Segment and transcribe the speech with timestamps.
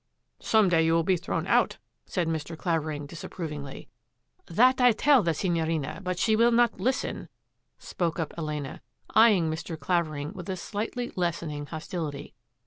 [0.39, 2.57] "Some day you will be thrown out," said Mr.
[2.57, 3.87] Clavering disapprovingly."
[4.59, 7.29] That I tell the Signorina, but she will not lis ten,"
[7.77, 9.79] spoke up Elena, eyeing Mr.
[9.79, 12.33] Clavering with a slightly lessening hostility.